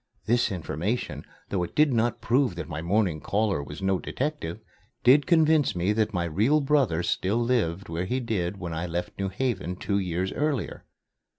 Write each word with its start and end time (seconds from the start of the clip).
This 0.25 0.51
information, 0.51 1.23
though 1.49 1.61
it 1.61 1.75
did 1.75 1.93
not 1.93 2.21
prove 2.21 2.55
that 2.55 2.67
my 2.67 2.81
morning 2.81 3.21
caller 3.21 3.61
was 3.61 3.83
no 3.83 3.99
detective, 3.99 4.59
did 5.03 5.27
convince 5.27 5.75
me 5.75 5.93
that 5.93 6.11
my 6.11 6.23
real 6.25 6.59
brother 6.59 7.03
still 7.03 7.37
lived 7.37 7.87
where 7.87 8.05
he 8.05 8.19
did 8.19 8.57
when 8.57 8.73
I 8.73 8.87
left 8.87 9.19
New 9.19 9.29
Haven, 9.29 9.75
two 9.75 9.99
years 9.99 10.33
earlier. 10.33 10.85